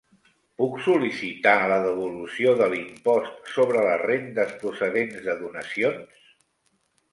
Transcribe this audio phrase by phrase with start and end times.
[0.59, 6.29] Puc sol·licitar la devolució de l'impost sobre les rendes procedents de donacions?